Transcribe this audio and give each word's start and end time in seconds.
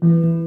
Voilà 0.00 0.38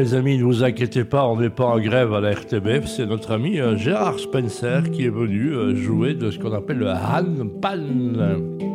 les 0.00 0.14
amis, 0.14 0.38
ne 0.38 0.44
vous 0.44 0.64
inquiétez 0.64 1.04
pas, 1.04 1.26
on 1.26 1.36
n'est 1.36 1.50
pas 1.50 1.66
en 1.66 1.78
grève 1.78 2.14
à 2.14 2.20
la 2.20 2.32
RTBF, 2.32 2.86
c'est 2.86 3.04
notre 3.04 3.32
ami 3.32 3.60
euh, 3.60 3.76
Gérard 3.76 4.18
Spencer 4.18 4.90
qui 4.90 5.04
est 5.04 5.10
venu 5.10 5.52
euh, 5.52 5.74
jouer 5.74 6.14
de 6.14 6.30
ce 6.30 6.38
qu'on 6.38 6.52
appelle 6.52 6.78
le 6.78 6.88
handpan. 6.88 8.71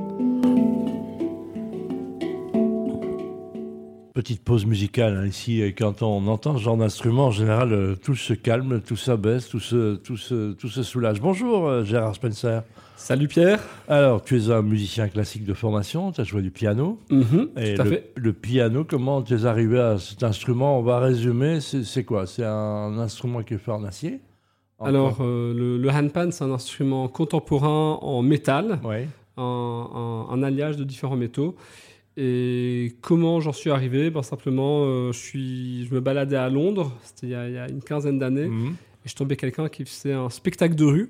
Petite 4.18 4.44
pause 4.44 4.66
musicale 4.66 5.16
hein, 5.16 5.28
ici, 5.28 5.62
et 5.62 5.74
quand 5.74 6.02
on 6.02 6.26
entend 6.26 6.58
ce 6.58 6.64
genre 6.64 6.76
d'instrument, 6.76 7.28
en 7.28 7.32
général, 7.32 7.72
euh, 7.72 7.96
tout 7.96 8.16
se 8.16 8.34
calme, 8.34 8.82
tout 8.82 8.96
s'abaisse, 8.96 9.48
tout 9.48 9.60
se, 9.60 9.94
tout, 9.98 10.18
se, 10.18 10.54
tout 10.54 10.70
se 10.70 10.82
soulage. 10.82 11.22
Bonjour 11.22 11.68
euh, 11.68 11.84
Gérard 11.84 12.16
Spencer. 12.16 12.64
Salut 12.96 13.28
Pierre. 13.28 13.60
Alors, 13.88 14.24
tu 14.24 14.36
es 14.40 14.50
un 14.50 14.64
musicien 14.64 15.08
classique 15.08 15.46
de 15.46 15.54
formation, 15.54 16.12
tu 16.12 16.20
as 16.22 16.24
joué 16.24 16.42
du 16.42 16.50
piano. 16.50 17.00
Mhm, 17.12 17.50
Et 17.58 17.76
tout 17.76 17.82
à 17.82 17.84
le, 17.84 17.90
fait. 17.92 18.12
le 18.16 18.34
piano, 18.34 18.84
comment 18.84 19.22
tu 19.22 19.36
es 19.36 19.46
arrivé 19.46 19.80
à 19.80 20.00
cet 20.00 20.24
instrument? 20.24 20.80
On 20.80 20.82
va 20.82 20.98
résumer, 20.98 21.60
c'est 21.62 22.04
quoi? 22.04 22.26
C'est 22.26 22.44
un 22.44 22.98
instrument 22.98 23.44
qui 23.44 23.54
est 23.54 23.60
fait 23.60 23.70
en 23.72 23.84
acier? 23.84 24.20
En 24.80 24.86
Alors, 24.88 25.18
euh, 25.22 25.54
le, 25.54 25.78
le 25.78 25.90
handpan, 25.92 26.32
c'est 26.32 26.44
un 26.44 26.52
instrument 26.52 27.08
contemporain 27.08 28.00
en 28.02 28.24
métal, 28.24 28.80
Ouais. 28.84 29.08
un 29.38 30.42
alliage 30.42 30.76
de 30.76 30.84
différents 30.84 31.18
métaux. 31.18 31.56
Et 32.20 32.94
comment 33.02 33.40
j'en 33.40 33.54
suis 33.54 33.70
arrivé? 33.70 34.10
Ben, 34.10 34.24
Simplement, 34.24 34.84
euh, 34.86 35.12
je, 35.12 35.18
suis, 35.20 35.86
je 35.86 35.94
me 35.94 36.00
baladais 36.02 36.36
à 36.36 36.50
Londres, 36.50 36.92
c'était 37.04 37.28
il, 37.28 37.30
y 37.30 37.36
a- 37.36 37.48
il 37.48 37.54
y 37.54 37.58
a 37.58 37.70
une 37.70 37.82
quinzaine 37.82 38.18
d'années, 38.18 38.48
Mhm. 38.48 38.74
et 39.06 39.10
je 39.10 39.16
tombais 39.16 39.36
quelqu'un 39.36 39.70
qui 39.70 39.86
faisait 39.86 40.14
un 40.14 40.30
spectacle 40.30 40.74
de 40.76 40.84
rue. 40.86 41.10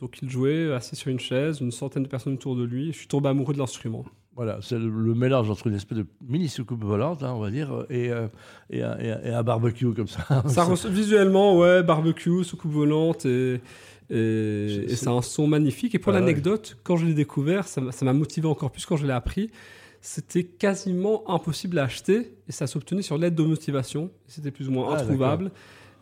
Donc, 0.00 0.18
il 0.22 0.28
jouait 0.30 0.72
assis 0.72 0.96
sur 0.96 1.10
une 1.10 1.20
chaise, 1.20 1.60
une 1.60 1.70
centaine 1.70 2.02
de 2.02 2.08
personnes 2.08 2.32
autour 2.34 2.56
de 2.56 2.64
lui, 2.64 2.88
et 2.88 2.92
je 2.92 2.98
suis 2.98 3.06
tombé 3.06 3.28
amoureux 3.28 3.52
de 3.54 3.58
l'instrument. 3.58 4.04
Voilà, 4.34 4.58
c'est 4.62 4.78
le, 4.78 4.88
le 4.88 5.14
mélange 5.14 5.50
entre 5.50 5.66
une 5.66 5.74
espèce 5.74 5.98
de 5.98 6.06
mini 6.26 6.48
soucoupe 6.48 6.82
volante, 6.82 7.22
hein, 7.22 7.32
on 7.34 7.40
va 7.40 7.50
dire, 7.50 7.84
et, 7.90 8.10
euh, 8.10 8.26
et, 8.70 8.82
un- 8.82 8.98
et 8.98 9.10
un- 9.12 9.20
et 9.22 9.28
un 9.30 9.42
barbecue 9.42 9.92
comme 9.92 10.06
ça. 10.08 10.26
Visuellement, 10.88 11.56
ouais, 11.58 11.82
barbecue, 11.82 12.42
soucoupe 12.42 12.72
volante 12.72 13.24
et, 13.26 13.60
C'est- 14.08 15.06
un 15.08 15.22
son 15.22 15.46
magnifique. 15.46 15.94
Et 15.94 15.98
pour 16.00 16.12
Ah 16.12 16.16
ouais. 16.16 16.20
l'anecdote, 16.20 16.76
quand 16.82 16.96
je 16.96 17.06
l'ai 17.06 17.14
découvert, 17.14 17.68
ça 17.68 17.80
m'a 18.02 18.12
motivé 18.12 18.48
encore 18.48 18.70
plus 18.72 18.84
quand 18.86 18.96
je 18.96 19.06
l'ai 19.06 19.12
appris. 19.12 19.50
C'était 20.00 20.44
quasiment 20.44 21.28
impossible 21.30 21.78
à 21.78 21.84
acheter 21.84 22.32
et 22.48 22.52
ça 22.52 22.66
s'obtenait 22.66 23.02
sur 23.02 23.18
l'aide 23.18 23.34
de 23.34 23.42
motivation. 23.42 24.10
C'était 24.26 24.50
plus 24.50 24.68
ou 24.68 24.72
moins 24.72 24.94
Ah, 24.94 25.00
introuvable. 25.00 25.50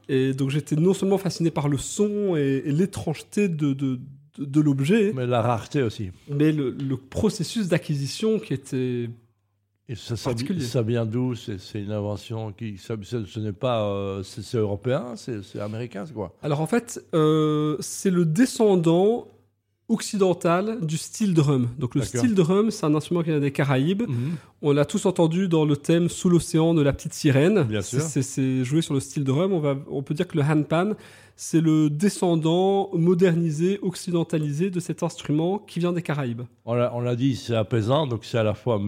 Et 0.09 0.33
donc 0.35 0.51
j'étais 0.51 0.77
non 0.77 0.95
seulement 0.95 1.19
fasciné 1.19 1.51
par 1.51 1.69
le 1.69 1.77
son 1.79 2.37
et, 2.37 2.63
et 2.65 2.73
l'étrangeté 2.73 3.49
de, 3.49 3.73
de, 3.73 3.99
de, 4.39 4.45
de 4.45 4.61
l'objet, 4.61 5.13
Mais 5.15 5.27
la 5.27 5.43
rareté 5.43 5.83
aussi. 5.83 6.11
mais 6.31 6.53
le, 6.53 6.71
le 6.71 6.97
processus 6.97 7.69
d'acquisition 7.69 8.39
qui 8.39 8.55
était 8.55 9.11
Et 9.89 9.95
ça, 9.97 10.17
ça, 10.17 10.83
vient 10.83 11.05
d'où? 11.05 11.35
C'est 11.35 11.81
une 11.81 11.93
invention 11.93 12.53
qui. 12.53 12.79
ça- 12.79 12.95
ce 13.03 13.41
n'est 13.41 13.53
pas. 13.53 13.85
euh, 13.85 14.23
c'est 14.23 14.57
européen, 14.59 15.15
c'est 15.17 15.43
c'est 15.43 15.61
américain, 15.61 16.05
c'est 16.07 16.15
quoi? 16.15 16.35
Alors 16.43 16.61
en 16.61 16.67
fait, 16.67 17.05
euh, 17.15 17.77
c'est 17.81 18.11
le 18.11 18.25
descendant 18.25 19.27
occidental 19.89 20.79
du 20.83 20.97
steel 20.97 21.35
drum. 21.35 21.69
Donc 21.79 21.95
le 21.95 22.03
steel 22.03 22.35
drum, 22.35 22.71
c'est 22.71 22.85
un 22.85 22.95
instrument 22.95 23.23
qui 23.23 23.31
vient 23.31 23.41
des 23.41 23.53
Caraïbes. 23.53 24.03
Mhm. 24.09 24.37
On 24.61 24.73
l'a 24.73 24.85
tous 24.85 25.07
entendu 25.07 25.47
dans 25.47 25.65
le 25.65 25.77
thème 25.77 26.09
Sous 26.09 26.29
l'océan 26.29 26.75
de 26.75 26.83
la 26.83 26.93
petite 26.93 27.15
sirène. 27.15 27.63
Bien 27.63 27.81
C'est- 27.81 28.01
sûr. 28.01 28.23
C'est 28.25 28.65
joué 28.65 28.83
sur 28.83 28.93
le 28.95 28.99
steel 29.01 29.23
drum. 29.23 29.53
On, 29.53 29.61
va, 29.61 29.77
on 29.89 30.03
peut 30.03 30.15
dire 30.15 30.27
que 30.27 30.37
le 30.37 30.43
handpan, 30.43 30.95
c'est 31.37 31.61
le 31.61 31.89
descendant 31.89 32.91
modernisé, 32.93 33.79
occidentalisé 33.83 34.71
de 34.71 34.81
cet 34.81 35.05
instrument 35.05 35.61
qui 35.61 35.79
vient 35.79 35.93
des 35.93 36.03
Caraïbes. 36.03 36.43
On 36.65 36.75
l'a 36.75 37.15
dit, 37.15 37.37
c'est 37.37 37.55
apaisant, 37.55 38.09
donc 38.09 38.25
c'est 38.25 38.39
à 38.39 38.43
la 38.43 38.55
fois. 38.55 38.81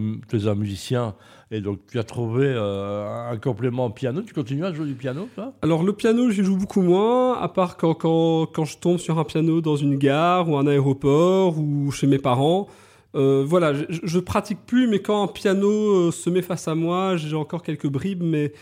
Un 0.43 0.55
musicien, 0.55 1.13
et 1.51 1.61
donc 1.61 1.79
tu 1.89 1.97
as 1.99 2.03
trouvé 2.03 2.45
euh, 2.47 3.29
un 3.31 3.37
complément 3.37 3.85
au 3.85 3.89
piano. 3.91 4.21
Tu 4.23 4.33
continues 4.33 4.65
à 4.65 4.73
jouer 4.73 4.87
du 4.87 4.95
piano, 4.95 5.29
toi? 5.35 5.53
Alors 5.61 5.83
le 5.83 5.93
piano, 5.93 6.29
j'y 6.31 6.43
joue 6.43 6.57
beaucoup 6.57 6.81
moins, 6.81 7.39
à 7.39 7.47
part 7.47 7.77
quand, 7.77 7.93
quand, 7.93 8.45
quand 8.47 8.65
je 8.65 8.77
tombe 8.77 8.97
sur 8.97 9.19
un 9.19 9.23
piano 9.23 9.61
dans 9.61 9.77
une 9.77 9.95
gare 9.97 10.49
ou 10.49 10.57
un 10.57 10.67
aéroport 10.67 11.57
ou 11.57 11.91
chez 11.91 12.07
mes 12.07 12.17
parents. 12.19 12.67
Euh, 13.15 13.43
voilà, 13.45 13.73
je, 13.73 13.83
je 14.03 14.19
pratique 14.19 14.59
plus, 14.65 14.87
mais 14.87 14.99
quand 14.99 15.21
un 15.23 15.27
piano 15.27 15.69
euh, 16.07 16.11
se 16.11 16.29
met 16.29 16.41
face 16.41 16.67
à 16.67 16.75
moi, 16.75 17.17
j'ai 17.17 17.35
encore 17.35 17.61
quelques 17.61 17.87
bribes, 17.87 18.23
mais, 18.23 18.53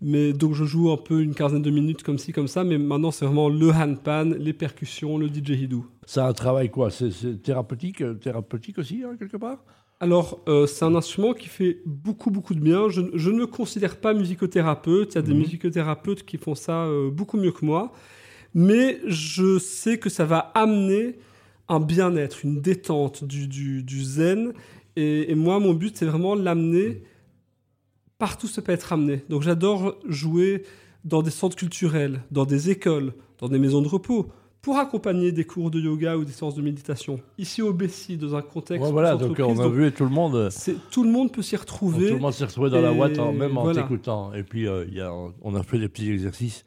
mais 0.00 0.32
donc 0.32 0.54
je 0.54 0.64
joue 0.64 0.90
un 0.90 0.96
peu 0.96 1.20
une 1.20 1.34
quinzaine 1.34 1.60
de 1.62 1.70
minutes 1.70 2.02
comme 2.02 2.16
ci, 2.18 2.32
comme 2.32 2.48
ça, 2.48 2.64
mais 2.64 2.78
maintenant 2.78 3.10
c'est 3.10 3.26
vraiment 3.26 3.48
le 3.50 3.70
handpan, 3.70 4.24
les 4.38 4.54
percussions, 4.54 5.18
le 5.18 5.28
didgeridoo. 5.28 5.84
C'est 6.06 6.20
un 6.20 6.32
travail 6.32 6.70
quoi 6.70 6.90
C'est 6.90 7.42
thérapeutique, 7.42 8.00
euh, 8.00 8.14
thérapeutique 8.14 8.78
aussi, 8.78 9.02
hein, 9.04 9.16
quelque 9.18 9.36
part? 9.36 9.58
Alors, 10.02 10.40
euh, 10.48 10.66
c'est 10.66 10.86
un 10.86 10.94
instrument 10.94 11.34
qui 11.34 11.48
fait 11.48 11.82
beaucoup, 11.84 12.30
beaucoup 12.30 12.54
de 12.54 12.60
bien. 12.60 12.88
Je, 12.88 13.02
je 13.12 13.30
ne 13.30 13.40
me 13.40 13.46
considère 13.46 13.96
pas 13.96 14.14
musicothérapeute. 14.14 15.12
Il 15.12 15.16
y 15.16 15.18
a 15.18 15.22
des 15.22 15.34
Mhm. 15.34 15.40
musicothérapeutes 15.40 16.24
qui 16.24 16.38
font 16.38 16.54
ça 16.54 16.86
euh, 16.86 17.10
beaucoup 17.10 17.36
mieux 17.36 17.52
que 17.52 17.66
moi. 17.66 17.92
Mais 18.54 18.98
je 19.06 19.58
sais 19.58 19.98
que 19.98 20.08
ça 20.08 20.24
va 20.24 20.38
amener 20.54 21.18
un 21.70 21.80
bien-être, 21.80 22.44
une 22.44 22.60
détente, 22.60 23.24
du, 23.24 23.46
du- 23.48 23.82
du 23.82 24.02
zen. 24.04 24.52
Et, 24.96 25.30
et 25.30 25.34
moi, 25.34 25.58
mon 25.60 25.72
but, 25.72 25.96
c'est 25.96 26.04
vraiment 26.04 26.34
l'amener 26.34 27.02
partout 28.18 28.46
où 28.46 28.50
ça 28.50 28.60
peut 28.60 28.72
être 28.72 28.92
amené. 28.92 29.22
Donc, 29.28 29.42
j'adore 29.42 29.96
jouer 30.06 30.64
dans 31.04 31.22
des 31.22 31.30
centres 31.30 31.56
culturels, 31.56 32.20
dans 32.30 32.44
des 32.44 32.68
écoles, 32.70 33.14
dans 33.38 33.48
des 33.48 33.58
maisons 33.58 33.80
de 33.80 33.88
repos, 33.88 34.28
pour 34.60 34.76
accompagner 34.76 35.32
des 35.32 35.44
cours 35.44 35.70
de 35.70 35.80
yoga 35.80 36.18
ou 36.18 36.24
des 36.26 36.32
séances 36.32 36.54
de 36.54 36.60
méditation. 36.60 37.18
Ici 37.38 37.62
au 37.62 37.72
Bessie, 37.72 38.18
dans 38.18 38.34
un 38.36 38.42
contexte 38.42 38.84
Ouais, 38.84 38.92
Voilà, 38.92 39.16
donc 39.16 39.38
on 39.38 39.52
a 39.58 39.62
donc 39.64 39.72
vu 39.72 39.90
tout 39.90 40.04
le 40.04 40.10
monde. 40.10 40.34
euh, 40.34 40.50
tout 40.90 41.02
le 41.02 41.08
monde 41.10 41.32
peut 41.32 41.40
s'y 41.40 41.56
retrouver. 41.56 42.08
Tout 42.08 42.14
le 42.16 42.20
monde 42.20 42.34
s'est 42.34 42.44
retrouvé 42.44 42.68
dans 42.68 42.82
la 42.82 42.92
boîte, 42.92 43.18
en- 43.18 43.32
même 43.32 43.56
en 43.56 43.62
voilà. 43.62 43.80
t'écoutant. 43.80 44.34
Et 44.34 44.42
puis, 44.42 44.66
euh, 44.68 44.84
il 44.88 44.94
y 44.94 45.00
a, 45.00 45.10
on 45.40 45.54
a 45.54 45.62
fait 45.62 45.78
des 45.78 45.88
petits 45.88 46.10
exercices 46.10 46.66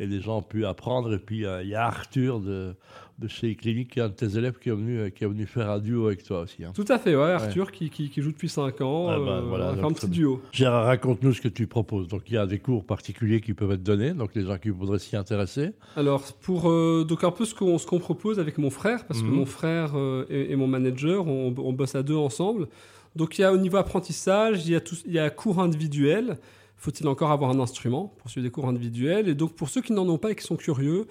et 0.00 0.06
les 0.06 0.20
gens 0.20 0.38
ont 0.38 0.42
pu 0.42 0.66
apprendre. 0.66 1.12
Et 1.14 1.18
puis, 1.18 1.44
euh, 1.44 1.62
il 1.62 1.68
y 1.68 1.74
a 1.74 1.86
Arthur 1.86 2.40
de, 2.40 2.74
de 3.18 3.28
chez 3.28 3.54
Clinique, 3.54 3.90
qui 3.92 4.00
est 4.00 4.02
un 4.02 4.08
de 4.08 4.14
tes 4.14 4.36
élèves, 4.36 4.58
qui 4.60 4.68
est 4.68 4.72
venu, 4.72 4.98
euh, 4.98 5.10
qui 5.10 5.22
est 5.24 5.26
venu 5.26 5.46
faire 5.46 5.70
un 5.70 5.78
duo 5.78 6.06
avec 6.06 6.24
toi 6.24 6.40
aussi. 6.40 6.64
hein. 6.64 6.72
Tout 6.74 6.84
à 6.88 6.98
fait, 6.98 7.14
ouais, 7.14 7.30
Arthur 7.32 7.70
Qui, 7.70 7.90
qui, 7.90 8.10
qui 8.10 8.20
joue 8.22 8.32
depuis 8.32 8.48
5 8.48 8.80
ans. 8.80 9.06
Ah 9.08 9.12
euh, 9.18 9.40
voilà, 9.48 9.72
donc 9.72 9.84
un 9.84 9.94
petit 9.94 10.08
duo. 10.08 10.42
Gérard, 10.52 10.86
raconte-nous 10.86 11.32
ce 11.34 11.40
que 11.40 11.48
tu 11.48 11.66
proposes. 11.66 12.08
Donc, 12.08 12.22
il 12.28 12.34
y 12.34 12.38
a 12.38 12.46
des 12.46 12.58
cours 12.58 12.84
particuliers 12.84 13.40
qui 13.40 13.54
peuvent 13.54 13.70
être 13.72 13.82
donnés, 13.84 14.12
donc 14.14 14.34
les 14.34 14.44
gens 14.44 14.58
qui 14.58 14.70
voudraient 14.70 14.98
s'y 14.98 15.16
intéresser. 15.16 15.70
Alors, 15.96 16.24
pour 16.42 16.68
euh, 16.70 17.04
donc 17.08 17.22
un 17.22 17.30
peu 17.30 17.44
ce 17.44 17.54
qu'on 17.54 17.78
ce 17.78 17.86
qu'on 17.86 18.00
propose 18.00 18.40
avec 18.40 18.58
mon 18.58 18.70
frère, 18.70 19.04
parce 19.06 19.20
que 19.22 19.26
Mhm. 19.28 19.34
mon 19.34 19.46
frère 19.46 19.92
euh, 19.94 20.24
et, 20.28 20.50
et 20.52 20.56
mon 20.56 20.66
manager, 20.66 21.26
on, 21.28 21.54
on 21.56 21.72
bosse 21.72 21.94
à 21.94 22.02
deux 22.02 22.16
ensemble. 22.16 22.66
Donc, 23.14 23.38
il 23.38 23.42
y 23.42 23.44
a 23.44 23.52
au 23.52 23.58
niveau 23.58 23.76
apprentissage, 23.76 24.66
il 24.66 24.72
y 24.72 24.74
a, 24.74 24.80
tout, 24.80 24.96
il 25.06 25.12
y 25.12 25.20
a 25.20 25.30
cours 25.30 25.60
individuels. 25.60 26.36
Faut-il 26.84 27.08
encore 27.08 27.30
avoir 27.30 27.50
un 27.50 27.60
instrument 27.60 28.12
pour 28.18 28.28
suivre 28.28 28.44
des 28.44 28.50
cours 28.50 28.68
individuels? 28.68 29.26
Et 29.26 29.34
donc, 29.34 29.54
pour 29.54 29.70
ceux 29.70 29.80
qui 29.80 29.94
n'en 29.94 30.06
ont 30.06 30.18
pas 30.18 30.32
et 30.32 30.34
qui 30.34 30.44
sont 30.44 30.56
curieux, 30.56 31.06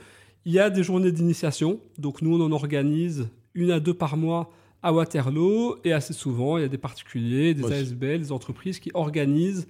il 0.45 0.53
y 0.53 0.59
a 0.59 0.69
des 0.69 0.83
journées 0.83 1.11
d'initiation. 1.11 1.79
Donc, 1.97 2.21
nous, 2.21 2.39
on 2.39 2.45
en 2.45 2.51
organise 2.51 3.27
une 3.55 3.71
à 3.71 3.79
deux 3.79 3.95
par 3.95 4.15
mois 4.15 4.51
à 4.83 4.93
Waterloo. 4.93 5.77
Et 5.83 5.91
assez 5.91 6.13
souvent, 6.13 6.59
il 6.59 6.61
y 6.61 6.63
a 6.63 6.67
des 6.67 6.77
particuliers, 6.77 7.55
des 7.55 7.65
ASBL, 7.65 8.19
des 8.19 8.31
entreprises 8.31 8.77
qui 8.77 8.91
organisent 8.93 9.67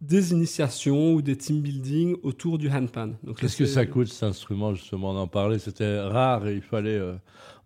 des 0.00 0.30
initiations 0.32 1.14
ou 1.14 1.22
des 1.22 1.36
team 1.36 1.60
building 1.60 2.16
autour 2.22 2.56
du 2.58 2.70
handpan. 2.70 3.14
Qu'est-ce 3.36 3.56
que 3.56 3.66
ça 3.66 3.84
coûte 3.84 4.06
cet 4.08 4.22
instrument 4.22 4.72
Justement, 4.74 5.10
on 5.10 5.16
en 5.16 5.26
parlait, 5.26 5.58
c'était 5.58 6.00
rare 6.00 6.46
et 6.46 6.54
il 6.54 6.62
fallait 6.62 6.90
euh, 6.96 7.14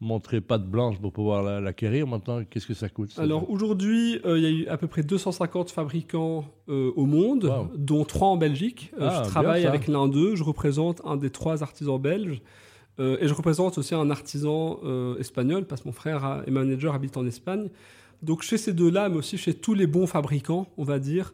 montrer 0.00 0.41
patte 0.41 0.65
blanche 0.66 0.98
pour 0.98 1.12
pouvoir 1.12 1.43
la- 1.43 1.60
l'acquérir. 1.60 2.06
Maintenant, 2.06 2.43
qu'est-ce 2.48 2.66
que 2.66 2.72
ça 2.75 2.88
coûte 2.88 3.12
Alors 3.19 3.50
aujourd'hui, 3.50 4.19
euh, 4.25 4.38
il 4.38 4.44
y 4.44 4.47
a 4.47 4.50
eu 4.50 4.66
à 4.69 4.78
peu 4.78 4.87
près 4.87 5.03
250 5.03 5.70
fabricants 5.70 6.47
euh, 6.70 6.91
au 6.97 7.04
monde, 7.04 7.44
Wow. 7.44 7.69
dont 7.76 8.04
trois 8.06 8.28
en 8.28 8.38
Belgique. 8.38 8.93
Euh, 8.99 9.09
Ah, 9.10 9.22
je 9.25 9.28
travaille 9.28 9.66
avec 9.66 9.87
l'un 9.87 10.09
d'eux, 10.09 10.34
je 10.34 10.43
représente 10.43 11.03
un 11.04 11.16
des 11.19 11.31
trois 11.31 11.62
artisans 11.62 11.99
belges. 12.00 12.41
et 12.99 13.26
je 13.26 13.34
représente 13.34 13.78
aussi 13.78 13.94
un 13.94 14.10
artisan 14.10 14.78
espagnol, 15.19 15.64
parce 15.67 15.81
que 15.82 15.88
mon 15.88 15.93
frère 15.93 16.25
a- 16.25 16.43
et 16.46 16.50
manager 16.50 16.94
habitent 16.94 17.17
en 17.17 17.26
Espagne. 17.26 17.69
Donc 18.23 18.43
chez 18.43 18.58
ces 18.58 18.73
deux-là, 18.73 19.08
mais 19.08 19.17
aussi 19.17 19.37
chez 19.38 19.55
tous 19.55 19.75
les 19.75 19.87
bons 19.87 20.06
fabricants, 20.06 20.67
on 20.76 20.85
va 20.85 20.99
dire, 20.99 21.32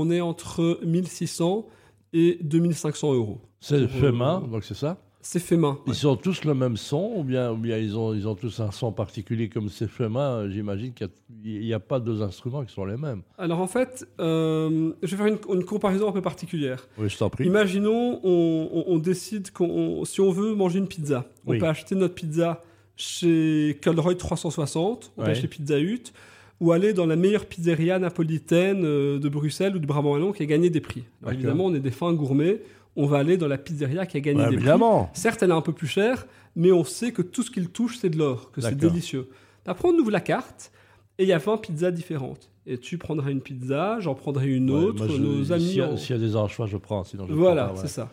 on 0.00 0.10
est 0.10 0.20
entre 0.20 0.78
1600 0.84 1.66
et 2.12 2.38
2500 2.42 3.14
euros. 3.14 3.38
C'est 3.60 3.86
fait 3.88 4.06
euh, 4.06 4.12
main, 4.12 4.40
donc 4.50 4.64
c'est 4.64 4.74
ça? 4.74 4.98
C'est 5.20 5.40
fait 5.40 5.56
main. 5.56 5.78
Ils 5.86 6.06
ont 6.06 6.16
tous 6.16 6.44
le 6.44 6.54
même 6.54 6.76
son 6.76 7.12
ou 7.16 7.24
bien, 7.24 7.50
ou 7.52 7.56
bien 7.56 7.76
ils, 7.76 7.98
ont, 7.98 8.14
ils 8.14 8.26
ont 8.28 8.36
tous 8.36 8.60
un 8.60 8.70
son 8.70 8.92
particulier 8.92 9.48
comme 9.48 9.68
c'est 9.68 9.88
fait 9.88 10.08
main 10.08 10.38
euh, 10.38 10.50
J'imagine 10.50 10.94
qu'il 10.94 11.08
n'y 11.42 11.72
a, 11.72 11.76
a 11.76 11.80
pas 11.80 11.98
deux 12.00 12.22
instruments 12.22 12.64
qui 12.64 12.72
sont 12.72 12.84
les 12.86 12.96
mêmes. 12.96 13.22
Alors 13.36 13.58
en 13.58 13.66
fait, 13.66 14.06
euh, 14.20 14.92
je 15.02 15.10
vais 15.10 15.16
faire 15.16 15.26
une, 15.26 15.54
une 15.58 15.64
comparaison 15.64 16.08
un 16.08 16.12
peu 16.12 16.22
particulière. 16.22 16.86
Oui, 16.98 17.08
je 17.10 17.18
t'en 17.18 17.28
prie. 17.30 17.44
Imaginons, 17.46 18.20
on, 18.22 18.68
on- 18.72 18.84
on 18.94 18.98
décide 18.98 19.50
qu'on, 19.50 20.04
si 20.04 20.20
on 20.20 20.30
veut 20.30 20.54
manger 20.54 20.78
une 20.78 20.88
pizza, 20.88 21.26
on 21.46 21.50
Oui. 21.50 21.58
peut 21.58 21.66
acheter 21.66 21.94
notre 21.96 22.14
pizza 22.14 22.62
chez 22.96 23.78
Colroy 23.82 24.14
360, 24.16 25.12
on 25.16 25.24
peut 25.24 25.30
acheter 25.30 25.48
Pizza 25.48 25.78
Hut, 25.78 26.12
ou 26.60 26.72
aller 26.72 26.92
dans 26.92 27.06
la 27.06 27.16
meilleure 27.16 27.46
pizzeria 27.46 27.98
napolitaine 27.98 28.84
euh, 28.84 29.18
de 29.18 29.28
Bruxelles 29.28 29.76
ou 29.76 29.78
du 29.78 29.86
Brabant 29.86 30.12
Wallon 30.12 30.32
qui 30.32 30.42
a 30.42 30.46
gagné 30.46 30.70
des 30.70 30.80
prix. 30.80 31.04
Alors, 31.22 31.32
évidemment, 31.34 31.66
on 31.66 31.74
est 31.74 31.80
des 31.80 31.90
fins 31.90 32.12
gourmets, 32.12 32.62
on 32.96 33.06
va 33.06 33.18
aller 33.18 33.36
dans 33.36 33.46
la 33.48 33.58
pizzeria 33.58 34.06
qui 34.06 34.16
a 34.16 34.20
gagné 34.20 34.40
Ouais, 34.42 34.48
des 34.50 34.54
évidemment. 34.56 35.04
prix. 35.04 35.20
Certes, 35.20 35.42
elle 35.42 35.50
est 35.50 35.54
un 35.54 35.60
peu 35.60 35.72
plus 35.72 35.86
chère, 35.86 36.26
mais 36.56 36.72
on 36.72 36.82
sait 36.84 37.12
que 37.12 37.22
tout 37.22 37.42
ce 37.42 37.50
qu'il 37.50 37.68
touche, 37.68 37.98
c'est 37.98 38.10
de 38.10 38.18
l'or, 38.18 38.50
que 38.50 38.60
c'est 38.60 38.74
délicieux. 38.76 39.28
Après, 39.66 39.88
on 39.88 39.92
ouvre 39.98 40.10
la 40.10 40.20
carte 40.20 40.72
et 41.18 41.22
il 41.24 41.28
y 41.28 41.32
a 41.32 41.38
20 41.38 41.58
pizzas 41.58 41.90
différentes. 41.92 42.50
Et 42.66 42.76
tu 42.76 42.98
prendras 42.98 43.30
une 43.30 43.40
pizza, 43.40 43.98
j'en 44.00 44.14
prendrai 44.14 44.48
une 44.48 44.70
Ouais, 44.70 44.76
autre, 44.84 45.08
je- 45.08 45.16
nos 45.22 45.52
amis. 45.52 45.64
S'il 45.68 45.76
y, 45.78 45.80
a- 45.80 45.90
en- 45.90 45.96
s'il 45.96 46.16
y 46.16 46.18
a 46.18 46.22
des 46.22 46.36
anchois, 46.36 46.66
je 46.66 46.76
prends. 46.76 47.02
Sinon, 47.04 47.26
je 47.26 47.32
Voilà, 47.32 47.64
prends 47.66 47.74
pas, 47.74 47.80
ouais. 47.80 47.86
c'est 47.86 47.92
ça. 47.94 48.10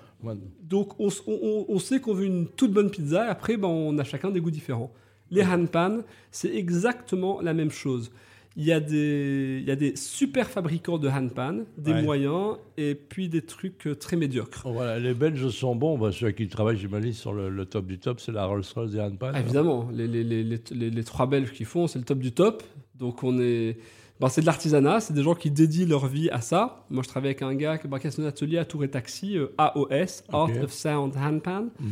Donc 0.63 1.00
on 1.00 1.80
sait 1.80 2.00
qu'on 2.00 2.13
veut 2.13 2.25
une 2.25 2.47
toute 2.47 2.71
bonne 2.71 2.89
pizza 2.89 3.25
et 3.25 3.30
après 3.30 3.57
ben, 3.57 3.68
on 3.68 3.97
a 4.00 4.03
chacun 4.03 4.31
des 4.31 4.39
goûts 4.42 4.50
différents. 4.51 4.92
Les 5.30 5.44
hanpan, 5.44 6.00
c'est 6.31 6.56
exactement 6.56 7.42
la 7.42 7.53
même 7.53 7.69
chose. 7.71 8.12
Il 8.57 8.63
y, 8.63 8.72
a 8.72 8.80
des, 8.80 9.57
il 9.62 9.68
y 9.68 9.72
a 9.72 9.75
des 9.75 9.98
super 9.98 10.50
fabricants 10.50 10.98
de 10.98 11.10
hanpan, 11.10 11.63
des 11.78 11.92
Ouais. 11.92 12.02
moyens 12.02 12.56
et 12.78 12.96
puis 12.96 13.28
des 13.28 13.42
trucs 13.42 13.86
euh, 13.88 13.96
très 13.96 14.16
médiocres. 14.16 14.62
Oh, 14.66 14.72
Voilà, 14.72 14.98
les 14.98 15.13
Belges 15.13 15.50
sont 15.50 15.75
bons. 15.75 15.98
Bah, 15.98 16.12
ceux 16.13 16.31
qui 16.31 16.48
travaillent, 16.48 16.78
j'imagine, 16.78 17.12
sur 17.12 17.34
le, 17.34 17.50
le 17.50 17.66
top 17.66 17.86
du 17.86 18.00
top, 18.00 18.22
c'est 18.22 18.31
la 18.31 18.46
Rolls-Royce 18.46 18.92
des 18.92 19.02
handpan. 19.02 19.31
Ah, 19.34 19.42
évidemment, 19.42 19.90
les, 19.92 20.07
les, 20.07 20.24
les, 20.24 20.90
les, 20.90 21.04
trois 21.04 21.25
Belges 21.28 21.52
qui 21.52 21.66
font, 21.66 21.88
c'est 21.88 22.00
le 22.00 22.06
top 22.06 22.19
du 22.19 22.31
top. 22.31 22.63
Donc 22.98 23.24
on 23.24 23.38
est... 23.42 23.78
ben, 24.22 24.30
c'est 24.30 24.40
de 24.40 24.46
l'artisanat, 24.46 25.02
c'est 25.02 25.13
des 25.13 25.24
gens 25.24 25.36
qui 25.36 25.52
dédient 25.52 25.86
leur 25.88 26.07
vie 26.07 26.30
à 26.30 26.40
ça. 26.40 26.86
Moi 26.90 27.04
je 27.04 27.10
travaille 27.10 27.31
avec 27.31 27.42
un 27.42 27.56
gars 27.56 27.78
qui 27.78 28.07
a 28.07 28.12
son 28.12 28.24
atelier 28.24 28.57
à 28.57 28.63
Tour 28.63 28.86
et 28.86 28.90
Taxi, 28.90 29.38
euh, 29.38 29.48
AOS, 29.57 30.24
Art 30.31 30.50
of 30.63 30.72
Sound 30.72 31.13
Handpan. 31.18 31.66
Mhm. 31.81 31.90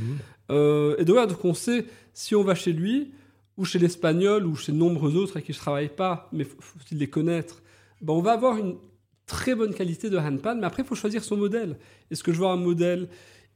Euh, 0.52 0.96
et 0.98 1.04
donc, 1.04 1.16
voilà, 1.16 1.28
donc 1.28 1.44
on 1.44 1.54
sait 1.54 1.84
si 2.14 2.36
on 2.36 2.44
va 2.44 2.56
chez 2.56 2.72
lui, 2.72 3.12
ou 3.58 3.66
chez 3.66 3.80
l'espagnol, 3.80 4.46
ou 4.46 4.56
chez 4.56 4.72
nombreux 4.72 5.16
autres 5.16 5.34
avec 5.34 5.46
qui 5.46 5.54
je 5.54 5.60
travaille 5.60 5.90
pas, 5.90 6.30
mais 6.32 6.44
faut- 6.44 6.58
faut-il 6.62 6.98
les 6.98 7.10
connaître, 7.10 7.62
ben 8.02 8.14
on 8.14 8.22
va 8.22 8.34
avoir 8.34 8.58
une 8.58 8.76
très 9.26 9.56
bonne 9.56 9.74
qualité 9.74 10.10
de 10.10 10.18
handpan, 10.18 10.56
mais 10.56 10.66
après 10.66 10.84
il 10.84 10.86
faut 10.88 10.96
choisir 10.96 11.24
son 11.24 11.38
modèle. 11.38 11.78
Est-ce 12.12 12.24
que 12.24 12.34
je 12.34 12.40
veux 12.40 12.48
un 12.48 12.58
modèle 12.58 13.08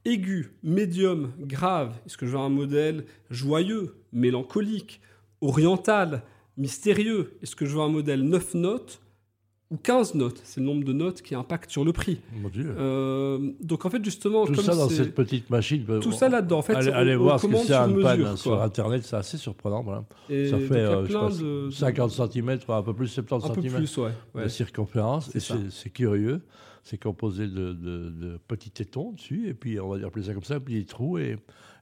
aigu, 0.04 0.52
médium, 0.62 1.32
grave? 1.40 1.94
Est-ce 2.06 2.16
que 2.16 2.26
je 2.26 2.32
veux 2.32 2.38
un 2.38 2.48
modèle 2.48 3.04
joyeux, 3.30 3.94
mélancolique, 4.12 5.00
oriental, 5.40 6.22
mystérieux? 6.56 7.36
Est-ce 7.42 7.54
que 7.56 7.66
je 7.66 7.74
veux 7.74 7.82
un 7.82 7.88
modèle 7.88 8.22
9 8.22 8.54
notes? 8.54 9.00
Ou 9.70 9.76
15 9.76 10.14
notes 10.14 10.40
C'est 10.44 10.60
le 10.60 10.66
nombre 10.66 10.84
de 10.84 10.92
notes 10.92 11.20
qui 11.22 11.34
impacte 11.34 11.70
sur 11.70 11.84
le 11.84 11.92
prix. 11.92 12.20
Mon 12.40 12.48
Dieu. 12.48 12.74
Euh, 12.78 13.38
donc 13.60 13.84
en 13.84 13.90
fait 13.90 14.02
justement, 14.04 14.46
Tout 14.46 14.54
comme 14.54 14.64
ça 14.64 14.74
dans 14.74 14.88
cette 14.88 15.14
petite 15.14 15.50
machine. 15.50 15.84
bah, 15.86 15.98
tout 16.00 16.08
on- 16.08 16.12
ça 16.12 16.28
là-dedans, 16.28 16.58
en 16.58 16.62
fait, 16.62 16.74
allez 16.74 16.90
on- 16.90 16.94
allez 16.94 17.16
on 17.16 17.22
voir 17.22 17.38
ce 17.40 17.46
que 17.46 17.56
c'est 17.56 17.74
un 17.74 17.88
sur 17.88 18.00
pan 18.00 18.08
hein, 18.08 18.36
sur 18.36 18.50
quoi. 18.52 18.64
Internet, 18.64 19.02
c'est 19.04 19.16
assez 19.16 19.36
surprenant. 19.36 19.82
Voilà. 19.82 20.04
Et 20.30 20.48
ça 20.48 20.58
fait 20.58 20.74
euh, 20.74 21.06
je 21.06 21.12
pas, 21.12 21.28
de- 21.30 21.66
de- 21.66 21.70
50 21.70 22.10
cm, 22.12 22.58
un 22.68 22.82
peu 22.82 22.94
plus, 22.94 23.08
70 23.08 23.44
un 23.50 23.54
peu 23.54 23.60
cm 23.62 23.74
plus, 23.76 23.96
ouais. 23.98 24.10
ouais. 24.34 24.44
de 24.44 24.48
circonférence. 24.48 25.34
Et 25.34 25.40
c'est 25.40 25.90
curieux. 25.90 26.40
C'est 26.88 26.96
composé 26.96 27.46
de, 27.46 28.38
petits 28.48 28.70
tétons 28.70 29.12
dessus, 29.12 29.46
et 29.46 29.52
puis 29.52 29.78
on 29.78 29.88
va 29.90 29.98
dire 29.98 30.06
appeler 30.06 30.24
ça 30.24 30.32
comme 30.32 30.42
ça, 30.42 30.58
puis 30.58 30.72
des 30.74 30.86
trous, 30.86 31.18
et, 31.18 31.36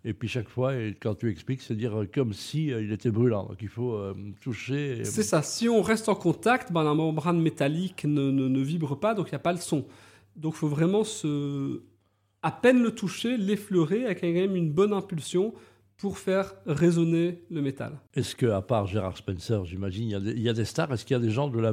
et 0.04 0.12
puis 0.14 0.26
chaque 0.26 0.48
fois, 0.48 0.72
quand 1.00 1.14
tu 1.14 1.30
expliques, 1.30 1.62
c'est 1.62 1.76
dire 1.76 1.96
euh, 1.96 2.06
comme 2.12 2.32
si 2.32 2.72
euh, 2.72 2.82
il 2.82 2.90
était 2.90 3.12
brûlant. 3.12 3.44
Donc 3.46 3.58
il 3.60 3.68
faut 3.68 3.94
euh, 3.94 4.14
toucher. 4.40 5.04
C'est 5.04 5.22
ça. 5.22 5.42
Si 5.42 5.68
on 5.68 5.80
reste 5.80 6.08
en 6.08 6.16
contact, 6.16 6.72
ben, 6.72 6.82
la 6.82 6.92
membrane 6.94 7.40
métallique 7.40 8.04
ne, 8.04 8.32
ne- 8.32 8.48
ne 8.48 8.60
vibre 8.60 8.98
pas, 8.98 9.14
donc 9.14 9.28
il 9.28 9.34
n'y 9.34 9.36
a 9.36 9.40
pas 9.40 9.52
le 9.52 9.58
son. 9.60 9.86
Donc 10.34 10.54
il 10.54 10.58
faut 10.58 10.68
vraiment 10.68 11.04
se... 11.04 11.82
à 12.42 12.50
peine 12.50 12.82
le 12.82 12.90
toucher, 12.90 13.36
l'effleurer 13.36 14.06
avec 14.06 14.20
quand 14.22 14.32
même 14.32 14.56
une 14.56 14.72
bonne 14.72 14.92
impulsion 14.92 15.54
pour 15.98 16.18
faire 16.18 16.52
résonner 16.66 17.40
le 17.50 17.62
métal. 17.62 17.92
Est-ce 18.14 18.36
que, 18.36 18.44
à 18.46 18.60
part 18.60 18.86
Gérard 18.86 19.16
Spencer, 19.16 19.64
j'imagine, 19.64 20.04
il 20.08 20.10
y 20.10 20.14
a 20.14 20.20
des- 20.20 20.32
il 20.32 20.40
y, 20.42 20.48
a 20.48 20.52
des 20.52 20.66
stars? 20.66 20.92
Est-ce 20.92 21.06
qu'il 21.06 21.14
y 21.14 21.18
a 21.18 21.22
des 21.22 21.30
gens 21.30 21.48
de 21.48 21.58
la, 21.58 21.72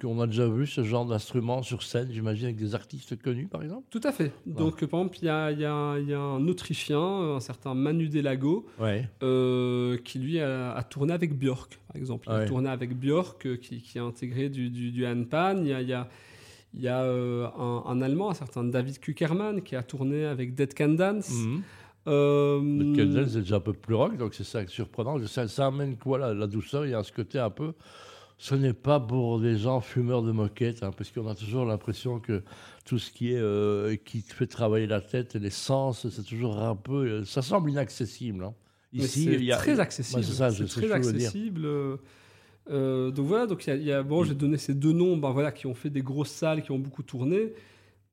qu'on 0.00 0.20
a 0.20 0.26
déjà 0.26 0.46
vu 0.46 0.66
ce 0.66 0.84
genre 0.84 1.06
d'instrument 1.06 1.62
sur 1.62 1.82
scène, 1.82 2.08
j'imagine, 2.12 2.44
avec 2.46 2.56
des 2.56 2.74
artistes 2.74 3.16
connus, 3.22 3.46
par 3.46 3.62
exemple? 3.62 3.84
Tout 3.90 4.02
à 4.04 4.12
fait. 4.12 4.32
Donc 4.44 4.84
par 4.84 5.00
exemple, 5.00 5.18
il 5.22 5.24
y 5.24 5.28
a, 5.30 5.50
il 5.52 5.60
y 5.60 5.64
a- 5.64 5.98
il 5.98 6.06
y 6.08 6.12
a 6.12 6.20
un 6.20 6.46
Autrichien, 6.48 7.00
un 7.00 7.40
certain 7.40 7.72
Manu 7.74 8.08
Delago, 8.10 8.66
Ouais. 8.78 9.08
euh, 9.22 9.96
qui 10.04 10.18
lui 10.18 10.38
a, 10.38 10.72
a 10.74 10.82
tourné 10.82 11.14
avec 11.14 11.38
Björk, 11.38 11.78
par 11.88 11.96
exemple. 11.96 12.28
Il 12.30 12.34
a 12.34 12.44
tourné 12.44 12.68
avec 12.68 12.94
Björk, 12.98 13.46
euh, 13.46 13.56
qui, 13.56 13.80
qui 13.80 13.98
a 13.98 14.02
intégré 14.04 14.50
du, 14.50 14.68
du, 14.68 14.90
du 14.90 15.06
handpan. 15.06 15.56
Il 15.62 15.68
y 15.68 15.72
a, 15.72 15.80
il 15.80 15.88
y 15.88 15.94
a, 15.94 16.08
il 16.74 16.80
y 16.82 16.88
a, 16.88 17.02
euh, 17.04 17.46
un, 17.58 17.84
un 17.86 18.02
Allemand, 18.02 18.30
un 18.30 18.34
certain 18.34 18.64
David 18.64 18.98
Kuckerman, 18.98 19.62
qui 19.62 19.76
a 19.76 19.82
tourné 19.82 20.26
avec 20.26 20.54
Dead 20.54 20.74
Can 20.76 20.90
Dance. 20.90 21.30
Mhm. 21.32 21.62
Euh, 22.08 22.60
Le 22.60 22.96
Kendall, 22.96 23.28
c'est 23.30 23.40
déjà 23.40 23.56
un 23.56 23.60
peu 23.60 23.72
plus 23.72 23.94
rock, 23.94 24.16
donc 24.16 24.34
c'est 24.34 24.44
ça 24.44 24.64
qui 24.64 24.70
est 24.72 24.74
surprenant. 24.74 25.24
Ça, 25.26 25.46
ça 25.48 25.66
amène 25.66 25.96
quoi, 25.96 26.18
la, 26.18 26.34
la 26.34 26.46
douceur 26.46 26.84
Il 26.84 26.90
y 26.90 26.94
a 26.94 27.02
ce 27.02 27.12
côté 27.12 27.38
un 27.38 27.50
peu. 27.50 27.72
Ce 28.38 28.56
n'est 28.56 28.72
pas 28.72 28.98
pour 28.98 29.38
des 29.38 29.56
gens 29.56 29.80
fumeurs 29.80 30.22
de 30.22 30.32
moquette, 30.32 30.82
hein, 30.82 30.90
parce 30.96 31.10
qu'on 31.12 31.28
a 31.28 31.34
toujours 31.36 31.64
l'impression 31.64 32.18
que 32.18 32.42
tout 32.84 32.98
ce 32.98 33.12
qui 33.12 33.32
est 33.32 33.38
euh, 33.38 33.94
qui 34.04 34.20
fait 34.20 34.48
travailler 34.48 34.88
la 34.88 35.00
tête 35.00 35.36
et 35.36 35.38
les 35.38 35.50
sens, 35.50 36.08
c'est 36.08 36.24
toujours 36.24 36.58
un 36.60 36.74
peu. 36.74 37.06
euh, 37.06 37.24
Ça 37.24 37.40
semble 37.42 37.70
inaccessible. 37.70 38.42
hein. 38.44 38.54
Ici, 38.92 39.24
c'est 39.24 39.34
il 39.34 39.44
y 39.44 39.52
a. 39.52 39.56
très 39.56 39.78
accessible. 39.78 40.18
Ouais, 40.20 40.26
c'est 40.26 40.32
ça, 40.32 40.50
très 40.66 40.90
accessible. 40.90 41.64
euh, 42.70 43.10
donc 43.12 43.26
voilà, 43.26 43.46
donc 43.46 43.64
il 43.66 43.70
y 43.70 43.72
a, 43.72 43.76
il 43.76 43.84
y 43.84 43.92
a- 43.92 44.02
bon, 44.02 44.24
j'ai 44.24 44.34
donné 44.34 44.56
ces 44.56 44.74
deux 44.74 44.92
noms, 44.92 45.16
ben 45.16 45.30
voilà, 45.30 45.52
qui 45.52 45.66
ont 45.66 45.74
fait 45.74 45.90
des 45.90 46.02
grosses 46.02 46.30
salles, 46.30 46.62
qui 46.62 46.72
ont 46.72 46.78
beaucoup 46.78 47.02
tourné. 47.04 47.52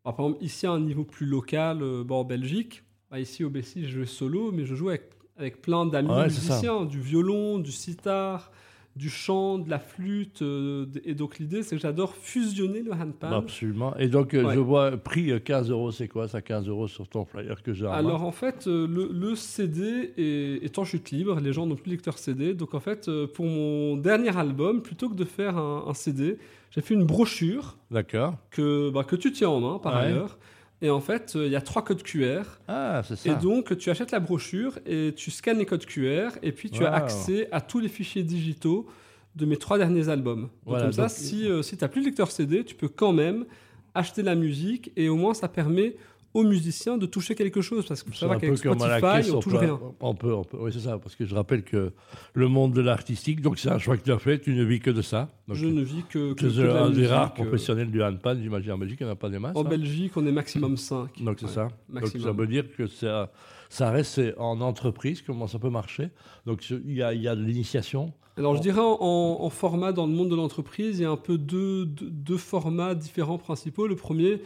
Alors, 0.05 0.15
par 0.15 0.25
exemple, 0.27 0.43
ici 0.43 0.65
à 0.67 0.71
un 0.71 0.79
niveau 0.79 1.03
plus 1.05 1.25
local, 1.25 1.79
bon, 2.05 2.17
en 2.17 2.23
Belgique, 2.23 2.83
bah, 3.11 3.19
ici 3.19 3.43
au 3.43 3.49
Bessie, 3.49 3.83
je 3.85 3.97
jouais 3.97 4.05
solo, 4.05 4.51
mais 4.51 4.65
je 4.65 4.75
joue 4.75 4.89
avec, 4.89 5.09
avec 5.37 5.61
plein 5.61 5.85
d'amis 5.85 6.09
Ouais, 6.09 6.25
musiciens, 6.25 6.85
du 6.85 6.99
violon, 6.99 7.57
du 7.59 7.71
sitar, 7.71 8.51
du 8.95 9.09
chant, 9.09 9.57
de 9.59 9.69
la 9.69 9.79
flûte. 9.79 10.41
euh, 10.41 10.85
et 11.05 11.13
donc 11.15 11.39
l'idée, 11.39 11.63
c'est 11.63 11.75
que 11.75 11.81
j'adore 11.81 12.15
fusionner 12.15 12.81
le 12.81 12.91
handpan. 12.91 13.31
Absolument. 13.31 13.95
Et 13.97 14.09
donc, 14.09 14.33
euh, 14.33 14.43
Ouais. 14.45 14.53
je 14.55 14.59
vois 14.59 14.97
prix 14.97 15.31
euh, 15.31 15.39
15 15.39 15.69
euros, 15.71 15.91
c'est 15.91 16.07
quoi? 16.07 16.27
Ça 16.27 16.41
15 16.41 16.67
euros 16.67 16.87
sur 16.87 17.07
ton 17.07 17.23
flyer 17.23 17.63
que 17.63 17.73
j'ai 17.73 17.85
Alors 17.87 18.23
en 18.23 18.31
fait, 18.31 18.65
le, 18.67 19.09
le 19.11 19.35
CD 19.35 20.11
est, 20.17 20.63
est 20.65 20.77
en 20.79 20.83
chute 20.85 21.11
libre, 21.11 21.39
les 21.39 21.53
gens 21.53 21.65
n'ont 21.65 21.75
plus 21.75 21.85
de 21.85 21.91
lecteur 21.95 22.17
CD. 22.17 22.53
Donc 22.53 22.73
en 22.73 22.79
fait, 22.79 23.09
pour 23.33 23.45
mon 23.45 23.95
dernier 23.95 24.35
album, 24.37 24.81
plutôt 24.81 25.07
que 25.09 25.15
de 25.15 25.25
faire 25.25 25.57
un, 25.57 25.85
un 25.87 25.93
CD, 25.93 26.37
j'ai 26.71 26.81
fait 26.81 26.93
une 26.93 27.05
brochure 27.05 27.77
D'accord. 27.89 28.35
que, 28.51 28.89
bah, 28.89 29.03
que 29.03 29.15
tu 29.15 29.31
tiens 29.31 29.49
en 29.49 29.59
main 29.61 29.79
par 29.79 29.93
Ouais. 29.93 30.01
ailleurs. 30.01 30.37
Et 30.81 30.89
en 30.89 31.01
fait, 31.01 31.33
euh, 31.35 31.45
il 31.45 31.51
y 31.51 31.55
a 31.55 31.61
trois 31.61 31.83
codes 31.83 32.03
QR. 32.03 32.43
Ah, 32.67 33.01
c'est 33.05 33.17
ça. 33.17 33.29
Et 33.31 33.35
donc, 33.35 33.77
tu 33.77 33.89
achètes 33.89 34.11
la 34.11 34.19
brochure 34.19 34.79
et 34.85 35.13
tu 35.15 35.29
scannes 35.29 35.57
les 35.57 35.65
codes 35.65 35.85
QR 35.85 36.29
et 36.41 36.51
puis 36.51 36.69
tu 36.69 36.85
as 36.85 36.93
accès 36.93 37.49
à 37.51 37.59
tous 37.61 37.79
les 37.79 37.89
fichiers 37.89 38.23
digitaux 38.23 38.87
de 39.35 39.45
mes 39.45 39.57
trois 39.57 39.77
derniers 39.77 40.07
albums. 40.09 40.43
Donc, 40.43 40.49
Voilà, 40.65 40.83
comme 40.85 40.93
ça, 40.93 41.09
si, 41.09 41.47
euh, 41.49 41.61
si 41.61 41.77
tu 41.77 41.83
n'as 41.83 41.89
plus 41.89 42.01
de 42.01 42.05
lecteur 42.05 42.31
CD, 42.31 42.63
tu 42.63 42.75
peux 42.75 42.87
quand 42.87 43.13
même 43.13 43.45
acheter 43.93 44.21
la 44.23 44.35
musique 44.35 44.91
et 44.95 45.09
au 45.09 45.15
moins 45.15 45.33
ça 45.33 45.47
permet 45.49 45.95
aux 46.33 46.43
musiciens 46.43 46.97
de 46.97 47.05
toucher 47.05 47.35
quelque 47.35 47.61
chose. 47.61 47.85
Parce 47.87 48.03
que 48.03 48.15
ça 48.15 48.27
va 48.27 48.35
qu'avec 48.37 48.57
Spotify, 48.57 49.31
on 49.31 49.39
touche 49.39 49.53
rien. 49.53 49.79
on 49.99 50.15
peut, 50.15 50.33
on 50.33 50.43
peut- 50.43 50.57
oui, 50.59 50.71
c'est 50.73 50.79
ça, 50.79 50.97
parce 50.97 51.15
que 51.15 51.25
je 51.25 51.33
rappelle 51.35 51.63
que 51.63 51.91
le 52.33 52.47
monde 52.47 52.73
de 52.73 52.81
l'artistique, 52.81 53.41
donc 53.41 53.57
c'est 53.57 53.69
un 53.69 53.79
choix 53.79 53.97
que 53.97 54.03
tu 54.03 54.11
as 54.11 54.19
fait, 54.19 54.39
tu 54.39 54.53
ne 54.53 54.63
vis 54.63 54.79
que 54.79 54.91
de 54.91 55.01
ça. 55.01 55.29
Donc, 55.47 55.57
Je 55.57 55.67
ne 55.67 55.81
vis 55.81 56.03
que, 56.09 56.33
que, 56.33 56.39
tu 56.39 56.45
es 56.45 56.49
que 56.49 56.61
de 56.61 56.69
un 56.69 56.89
des 56.91 57.07
rares 57.07 57.31
euh, 57.31 57.43
professionnels 57.43 57.89
du 57.89 58.03
handpan, 58.03 58.37
j'imagine 58.41 58.71
en 58.73 58.77
Belgique, 58.77 58.99
il 59.01 59.05
n'y 59.05 59.09
en 59.09 59.13
a 59.13 59.17
pas 59.17 59.29
des 59.29 59.39
masses. 59.39 59.55
En 59.55 59.65
hein. 59.65 59.69
Belgique, 59.69 60.11
on 60.15 60.25
est 60.27 60.31
maximum 60.31 60.77
5. 60.77 61.23
Donc 61.23 61.37
c'est 61.39 61.45
Ouais, 61.47 61.51
ça. 61.51 61.67
Donc 61.89 62.07
ça 62.07 62.31
veut 62.31 62.47
dire 62.47 62.65
que 62.75 62.87
ça, 62.87 63.31
ça 63.69 63.89
reste 63.89 64.21
en 64.37 64.61
entreprise, 64.61 65.21
comment 65.21 65.47
ça 65.47 65.57
peut 65.57 65.69
marcher. 65.69 66.09
Donc 66.45 66.69
il 66.69 66.93
y 66.93 67.01
a, 67.01 67.13
y 67.13 67.27
a 67.27 67.35
de 67.35 67.43
l'initiation. 67.43 68.13
Alors 68.37 68.55
je 68.55 68.61
dirais 68.61 68.79
en, 68.79 69.37
en 69.41 69.49
format 69.49 69.91
dans 69.91 70.05
le 70.07 70.13
monde 70.13 70.29
de 70.29 70.35
l'entreprise, 70.35 70.99
il 70.99 71.01
y 71.01 71.05
a 71.05 71.09
un 71.09 71.17
peu 71.17 71.37
deux, 71.37 71.85
deux, 71.85 72.09
deux 72.09 72.37
formats 72.37 72.95
différents 72.95 73.37
principaux. 73.37 73.85
Le 73.87 73.97
premier, 73.97 74.41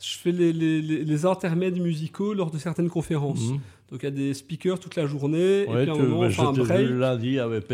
je 0.00 0.16
fais 0.18 0.32
les, 0.32 0.52
les- 0.52 0.80
les- 0.82 1.04
les 1.04 1.26
intermèdes 1.26 1.78
musicaux 1.80 2.34
lors 2.34 2.50
de 2.50 2.58
certaines 2.58 2.88
conférences. 2.90 3.50
Mhm. 3.50 3.58
Donc 3.90 4.00
il 4.02 4.04
y 4.04 4.08
a 4.08 4.10
des 4.10 4.34
speakers 4.34 4.78
toute 4.78 4.96
la 4.96 5.06
journée, 5.06 5.64
Ouais, 5.66 5.82
et 5.84 5.86
puis 5.86 5.90
à 5.90 5.94
un 5.94 5.96
moment, 5.96 6.20
ben, 6.20 6.26
on 6.26 6.30
fait 6.30 6.42
un 6.42 6.52
je 6.54 6.60
t'ai 6.60 6.66
break. 6.66 6.86
vu 6.88 6.98
lundi 6.98 7.38
avec 7.38 7.66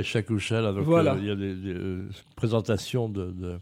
là, 0.62 0.73
donc 0.73 0.85
Voilà. 0.85 1.14
euh, 1.14 1.19
il 1.21 1.26
y 1.26 1.31
a 1.31 1.35
des, 1.35 1.54
des, 1.54 1.75
euh, 1.75 2.02
présentations 2.37 3.09
de, 3.09 3.26
de, 3.33 3.54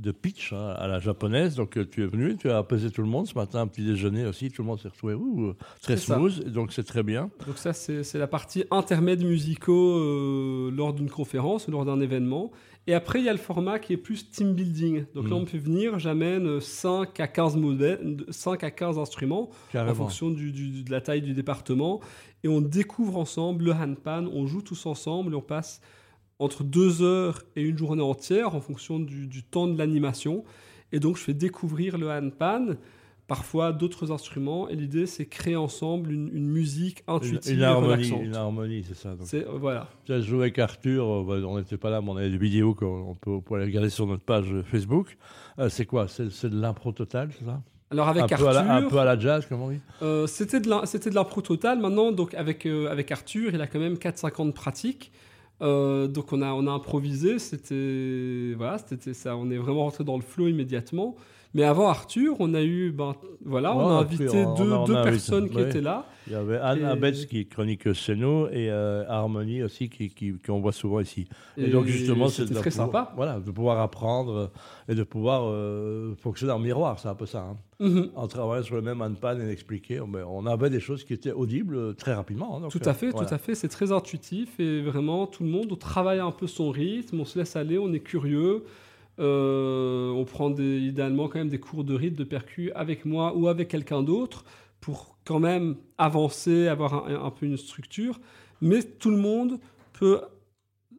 de 0.00 0.12
pitch 0.12 0.52
hein, 0.52 0.74
à 0.78 0.86
la 0.88 0.98
japonaise. 0.98 1.54
Donc 1.56 1.76
euh, 1.76 1.84
tu 1.88 2.02
es 2.02 2.06
venu, 2.06 2.36
tu 2.36 2.50
as 2.50 2.58
apaisé 2.58 2.90
tout 2.90 3.02
le 3.02 3.08
monde 3.08 3.26
ce 3.26 3.34
matin, 3.34 3.60
un 3.60 3.66
petit 3.66 3.84
déjeuner 3.84 4.26
aussi, 4.26 4.50
tout 4.50 4.62
le 4.62 4.68
monde 4.68 4.80
s'est 4.80 4.88
retrouvé 4.88 5.14
ouh, 5.14 5.52
très 5.82 5.96
ça. 5.96 6.16
smooth, 6.16 6.44
donc 6.50 6.72
c'est 6.72 6.84
très 6.84 7.02
bien. 7.02 7.30
Donc 7.46 7.58
ça, 7.58 7.72
c'est 7.72 8.14
la 8.18 8.26
partie 8.26 8.64
intermèdes 8.70 9.22
musicaux 9.24 9.98
euh, 9.98 10.70
lors 10.74 10.92
d'une 10.92 11.10
conférence, 11.10 11.68
lors 11.68 11.84
d'un 11.84 12.00
événement. 12.00 12.50
Et 12.86 12.94
après, 12.94 13.18
il 13.20 13.26
y 13.26 13.28
a 13.28 13.32
le 13.32 13.38
format 13.38 13.78
qui 13.78 13.92
est 13.92 13.96
plus 13.98 14.30
team 14.30 14.54
building. 14.54 15.04
Donc 15.14 15.24
là, 15.24 15.36
Mhm. 15.36 15.42
on 15.42 15.44
peut 15.44 15.58
venir, 15.58 15.98
j'amène 15.98 16.60
5 16.60 17.20
à 17.20 17.28
15 17.28 17.56
modèles, 17.56 18.16
5 18.30 18.64
à 18.64 18.70
15 18.70 18.98
instruments 18.98 19.50
en 19.74 19.94
fonction 19.94 20.30
du- 20.30 20.50
du- 20.50 20.82
de 20.82 20.90
la 20.90 21.00
taille 21.02 21.20
du 21.20 21.34
département. 21.34 22.00
Et 22.42 22.48
on 22.48 22.62
découvre 22.62 23.18
ensemble 23.18 23.64
le 23.66 23.72
handpan, 23.72 24.26
on 24.32 24.46
joue 24.46 24.62
tous 24.62 24.86
ensemble 24.86 25.34
et 25.34 25.36
on 25.36 25.42
passe 25.42 25.82
entre 26.40 26.64
deux 26.64 27.02
heures 27.02 27.42
et 27.54 27.62
une 27.62 27.78
journée 27.78 28.02
entière 28.02 28.54
en 28.56 28.60
fonction 28.60 28.98
du, 28.98 29.26
du 29.26 29.44
temps 29.44 29.68
de 29.68 29.78
l'animation. 29.78 30.42
Et 30.90 30.98
donc 30.98 31.16
je 31.18 31.22
fais 31.22 31.34
découvrir 31.34 31.98
le 31.98 32.10
handpan, 32.10 32.76
parfois 33.28 33.72
d'autres 33.72 34.10
instruments. 34.10 34.66
Et 34.68 34.74
l'idée 34.74 35.06
c'est 35.06 35.26
créer 35.26 35.54
ensemble 35.54 36.10
une, 36.10 36.28
une 36.34 36.48
musique 36.48 37.04
intuitive 37.06 37.58
une 37.58 37.62
harmonie, 37.62 38.08
une 38.08 38.34
harmonie, 38.34 38.84
c'est 38.88 38.96
ça. 38.96 39.14
C'est 39.22 39.46
euh, 39.46 39.52
voilà. 39.60 39.88
As 40.08 40.20
joué 40.22 40.40
avec 40.40 40.58
Arthur, 40.58 41.04
euh, 41.04 41.24
bah, 41.28 41.46
on 41.46 41.58
n'était 41.58 41.76
pas 41.76 41.90
là, 41.90 42.00
mais 42.00 42.08
on 42.08 42.16
avait 42.16 42.30
des 42.30 42.38
vidéos 42.38 42.74
qu'on 42.74 43.10
on 43.10 43.14
peut, 43.14 43.30
on 43.30 43.40
peut 43.42 43.56
aller 43.56 43.66
regarder 43.66 43.90
sur 43.90 44.06
notre 44.06 44.24
page 44.24 44.46
Facebook. 44.64 45.18
Euh, 45.58 45.68
c'est 45.68 45.84
quoi? 45.84 46.08
C'est 46.08 46.30
c'est 46.30 46.48
de 46.48 46.58
l'impro 46.58 46.90
total, 46.92 47.28
c'est 47.38 47.44
ça? 47.44 47.60
Alors 47.92 48.08
avec 48.08 48.22
un, 48.22 48.24
Arthur, 48.26 48.48
peu 48.48 48.54
la, 48.54 48.76
un 48.76 48.88
peu 48.88 48.98
à 48.98 49.04
la 49.04 49.18
jazz, 49.18 49.44
comment 49.46 49.66
on 49.66 49.70
dit? 49.70 49.80
euh, 50.00 50.26
c'était 50.26 50.60
de 50.60 51.14
l'impro 51.14 51.42
total. 51.42 51.80
Maintenant, 51.80 52.12
donc 52.12 52.32
avec 52.34 52.64
avec 52.64 53.12
Arthur, 53.12 53.50
il 53.52 53.60
a 53.60 53.66
quand 53.66 53.80
même 53.80 53.96
4-5 53.96 54.40
ans 54.40 54.46
de 54.46 54.52
pratique. 54.52 55.12
Euh, 55.62 56.06
donc 56.06 56.32
on 56.32 56.42
a 56.42 56.52
on 56.52 56.66
a 56.66 56.70
improvisé. 56.70 57.38
C'était 57.38 58.54
voilà, 58.56 58.78
c'était 58.78 59.14
ça. 59.14 59.36
On 59.36 59.50
est 59.50 59.58
vraiment 59.58 59.84
rentré 59.84 60.04
dans 60.04 60.16
le 60.16 60.22
flow 60.22 60.48
immédiatement. 60.48 61.16
Mais 61.52 61.64
avant 61.64 61.88
Arthur, 61.88 62.36
on 62.38 62.54
a 62.54 62.62
eu 62.62 62.92
ben 62.92 63.16
voilà, 63.44 63.74
Ouais, 63.74 63.82
on 63.82 63.88
a 63.88 63.92
invité 64.02 64.28
on- 64.28 64.54
deux, 64.54 64.70
on 64.70 64.72
a- 64.72 64.78
on 64.78 64.84
deux 64.84 64.94
a 64.94 64.98
invité, 65.00 65.10
personnes 65.10 65.48
qui 65.50 65.56
ouais. 65.56 65.68
étaient 65.68 65.80
là. 65.80 66.06
Il 66.28 66.32
y 66.34 66.36
avait 66.36 66.58
Anne 66.58 66.80
Et- 66.82 66.84
Abetz 66.84 67.26
qui 67.26 67.40
est 67.40 67.44
chronique 67.46 67.92
Céno 67.92 68.46
et 68.48 68.70
euh, 68.70 69.02
Harmonie 69.08 69.64
aussi 69.64 69.88
qui, 69.88 70.10
qui- 70.10 70.34
qu'on 70.38 70.60
voit 70.60 70.70
souvent 70.70 71.00
ici. 71.00 71.26
Et, 71.56 71.64
Et 71.64 71.68
donc 71.70 71.86
justement, 71.86 72.28
c'est 72.28 72.44
très 72.44 72.70
pouvoir- 72.70 72.72
sympa. 72.72 73.12
Voilà, 73.16 73.40
de 73.40 73.50
pouvoir 73.50 73.80
apprendre 73.80 74.52
et 74.88 74.94
de 74.94 75.02
pouvoir 75.02 75.42
euh, 75.46 76.14
fonctionner 76.22 76.52
en 76.52 76.60
miroir, 76.60 77.00
c'est 77.00 77.08
un 77.08 77.14
peu 77.16 77.26
ça. 77.26 77.40
hein. 77.40 77.56
Mhm. 77.80 78.10
En 78.14 78.28
travaillant 78.28 78.62
sur 78.62 78.76
le 78.76 78.82
même 78.82 79.00
handpan 79.02 79.40
et 79.40 79.50
expliquer, 79.50 80.00
mais 80.06 80.20
on 80.22 80.46
avait 80.46 80.70
des 80.70 80.80
choses 80.80 81.02
qui 81.02 81.14
étaient 81.14 81.32
audibles 81.32 81.74
euh, 81.76 81.92
très 81.94 82.14
rapidement. 82.14 82.58
hein, 82.58 82.60
donc, 82.60 82.70
Tout 82.70 82.78
à 82.84 82.92
fait, 82.94 83.10
voilà. 83.10 83.26
tout 83.26 83.34
à 83.34 83.38
fait. 83.38 83.56
C'est 83.56 83.68
très 83.68 83.90
intuitif 83.90 84.60
et 84.60 84.82
vraiment 84.82 85.26
tout 85.26 85.42
le 85.42 85.48
monde 85.48 85.76
travaille 85.80 86.20
un 86.20 86.30
peu 86.30 86.46
son 86.46 86.70
rythme, 86.70 87.18
on 87.20 87.24
se 87.24 87.38
laisse 87.40 87.56
aller, 87.56 87.76
on 87.78 87.92
est 87.92 87.98
curieux. 88.00 88.62
Euh, 89.20 90.10
on 90.10 90.24
prend 90.24 90.50
des, 90.50 90.78
idéalement 90.78 91.28
quand 91.28 91.38
même 91.38 91.48
des 91.48 91.60
cours 91.60 91.84
de 91.84 91.94
rythme, 91.94 92.16
de 92.16 92.24
percu 92.24 92.72
avec 92.72 93.04
moi 93.04 93.36
ou 93.36 93.48
avec 93.48 93.68
quelqu'un 93.68 94.02
d'autre 94.02 94.44
pour 94.80 95.18
quand 95.24 95.40
même 95.40 95.76
avancer, 95.98 96.68
avoir 96.68 97.06
un, 97.06 97.24
un 97.24 97.30
peu 97.30 97.46
une 97.46 97.56
structure. 97.56 98.20
Mais 98.60 98.82
tout 98.82 99.10
le 99.10 99.18
monde 99.18 99.60
peut 99.92 100.20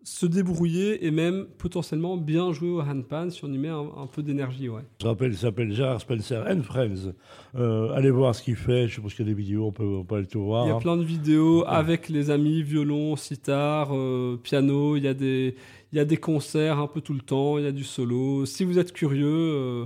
se 0.03 0.25
débrouiller 0.25 1.05
et 1.05 1.11
même 1.11 1.45
potentiellement 1.57 2.17
bien 2.17 2.51
jouer 2.51 2.69
au 2.69 2.81
handpan 2.81 3.29
si 3.29 3.45
on 3.45 3.51
y 3.51 3.57
met 3.57 3.69
un, 3.69 3.85
un 3.97 4.07
peu 4.07 4.23
d'énergie. 4.23 4.67
Ouais. 4.67 4.81
Je 5.01 5.07
rappelle, 5.07 5.31
il 5.31 5.37
s'appelle 5.37 5.71
Gérard 5.73 6.01
Spencer 6.01 6.43
and 6.47 6.63
Friends. 6.63 7.13
Euh, 7.55 7.93
allez 7.93 8.09
voir 8.09 8.33
ce 8.33 8.41
qu'il 8.41 8.55
fait. 8.55 8.87
Je 8.87 8.95
suppose 8.95 9.13
qu'il 9.13 9.27
y 9.27 9.29
a 9.29 9.33
des 9.33 9.39
vidéos, 9.39 9.67
on 9.67 9.71
peut, 9.71 9.83
on 9.83 10.03
peut 10.03 10.15
aller 10.15 10.25
tout 10.25 10.43
voir. 10.43 10.65
Il 10.65 10.69
y 10.69 10.71
a 10.71 10.75
hein. 10.75 10.79
plein 10.79 10.97
de 10.97 11.03
vidéos 11.03 11.63
avec 11.67 12.09
les 12.09 12.31
amis, 12.31 12.63
violon, 12.63 13.15
sitar, 13.15 13.89
euh, 13.95 14.39
piano. 14.41 14.97
Il 14.97 15.03
y, 15.03 15.07
a 15.07 15.13
des, 15.13 15.55
il 15.91 15.97
y 15.97 15.99
a 15.99 16.05
des 16.05 16.17
concerts 16.17 16.79
un 16.79 16.87
peu 16.87 17.01
tout 17.01 17.13
le 17.13 17.21
temps. 17.21 17.57
Il 17.59 17.65
y 17.65 17.67
a 17.67 17.71
du 17.71 17.83
solo. 17.83 18.45
Si 18.45 18.63
vous 18.63 18.79
êtes 18.79 18.93
curieux, 18.93 19.27
euh, 19.27 19.85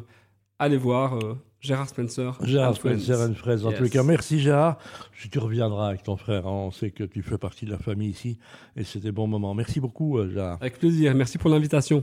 allez 0.60 0.78
voir 0.78 1.20
Gérard 1.66 1.90
Spencer. 1.90 2.38
Gérard. 2.44 2.76
Spencer 2.76 3.20
and 3.20 3.34
Friends. 3.34 3.66
En 3.66 3.70
Yes. 3.70 3.78
tous 3.78 3.84
les 3.84 3.90
cas, 3.90 4.04
merci 4.04 4.40
Gérard. 4.40 4.78
Je- 5.14 5.28
Tu 5.28 5.40
reviendras 5.40 5.90
avec 5.90 6.04
ton 6.04 6.16
frère. 6.18 6.46
hein. 6.48 6.52
On 6.68 6.72
sait 6.72 6.92
que 6.92 7.04
tu 7.04 7.22
fais 7.24 7.38
partie 7.38 7.66
de 7.66 7.72
la 7.72 7.78
famille 7.80 8.10
ici. 8.10 8.38
Et 8.78 8.84
c'était 8.84 9.12
bon 9.12 9.28
moment. 9.28 9.54
Merci 9.54 9.80
beaucoup, 9.80 10.18
euh, 10.18 10.30
Gérard. 10.32 10.58
Avec 10.62 10.78
plaisir. 10.80 11.14
Merci 11.16 11.38
pour 11.38 11.50
l'invitation. 11.50 11.94